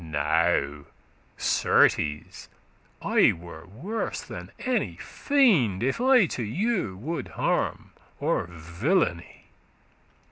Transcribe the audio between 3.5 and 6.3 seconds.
worse than any fiend, If I